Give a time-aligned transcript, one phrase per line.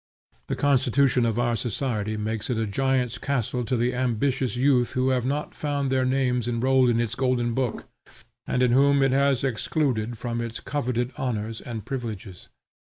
[0.47, 5.09] The constitution of our society makes it a giant's castle to the ambitious youth who
[5.09, 7.85] have not found their names enrolled in its Golden Book,
[8.47, 12.49] and whom it has excluded from its coveted honors and privileges.